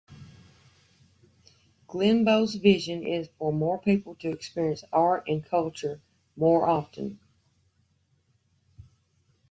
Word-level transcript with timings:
Glenbow's 1.87 2.55
vision 2.55 3.05
is 3.05 3.29
for 3.37 3.53
more 3.53 3.77
people 3.79 4.15
to 4.15 4.31
experience 4.31 4.83
art 4.91 5.25
and 5.27 5.45
culture 5.45 6.01
more 6.35 6.67
often. 6.67 7.19